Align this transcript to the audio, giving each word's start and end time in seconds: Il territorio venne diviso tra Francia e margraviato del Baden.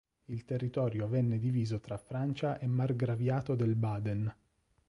Il 0.29 0.45
territorio 0.45 1.07
venne 1.07 1.37
diviso 1.37 1.79
tra 1.79 1.95
Francia 1.99 2.57
e 2.57 2.65
margraviato 2.65 3.53
del 3.53 3.75
Baden. 3.75 4.35